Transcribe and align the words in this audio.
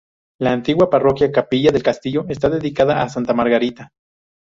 La 0.39 0.51
antigua 0.51 0.89
parroquia, 0.89 1.29
capilla 1.31 1.69
del 1.71 1.83
castillo, 1.83 2.25
está 2.27 2.49
dedicada 2.49 3.03
a 3.03 3.09
Santa 3.09 3.35
Margarita. 3.35 3.91